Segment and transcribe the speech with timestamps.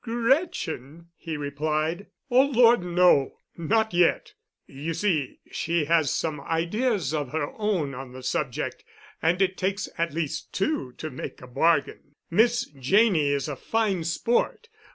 [0.03, 2.07] "Gretchen?" he replied.
[2.31, 3.33] "Oh, Lord, no!
[3.55, 4.33] Not yet.
[4.65, 8.83] You see she has some ideas of her own on the subject,
[9.21, 12.15] and it takes at least two to make a bargain.
[12.31, 14.69] Miss Janney is a fine sport.